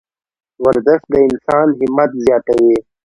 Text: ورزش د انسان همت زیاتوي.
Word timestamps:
ورزش 0.65 1.01
د 1.11 1.13
انسان 1.27 1.67
همت 1.79 2.11
زیاتوي. 2.25 2.75